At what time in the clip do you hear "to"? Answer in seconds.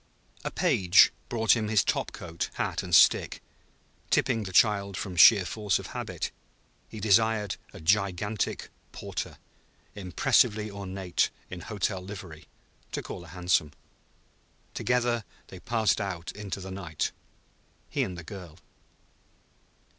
12.93-13.03